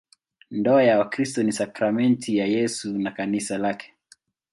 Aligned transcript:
Ndoa 0.51 0.83
ya 0.83 0.99
Wakristo 0.99 1.43
ni 1.43 1.51
sakramenti 1.51 2.37
ya 2.37 2.45
Yesu 2.47 2.99
na 2.99 3.11
Kanisa 3.11 3.57
lake. 3.57 3.93